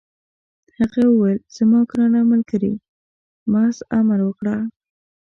هغه 0.77 1.01
وویل: 1.07 1.39
زما 1.57 1.79
ګرانه 1.89 2.21
ملګرې، 2.31 2.73
محض 3.53 3.77
امر 3.99 4.19
وکړه. 4.25 4.55